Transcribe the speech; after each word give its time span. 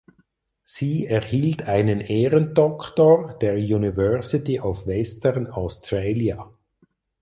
Sie 0.63 1.05
erhielt 1.05 1.61
einen 1.67 1.99
Ehrendoktor 2.01 3.37
der 3.37 3.53
University 3.57 4.59
of 4.59 4.87
Western 4.87 5.45
Australia. 5.45 6.51